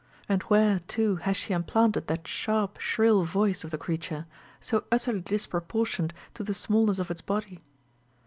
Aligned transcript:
And 0.27 0.41
where, 0.49 0.79
too, 0.87 1.17
has 1.17 1.37
she 1.37 1.53
implanted 1.53 2.07
that 2.07 2.27
sharp 2.27 2.79
shrill 2.79 3.23
voice 3.23 3.63
of 3.63 3.69
the 3.69 3.77
creature, 3.77 4.25
so 4.59 4.83
utterly 4.91 5.21
disproportioned 5.21 6.11
to 6.33 6.43
the 6.43 6.55
smallness 6.55 6.97
of 6.97 7.11
its 7.11 7.21
body 7.21 7.59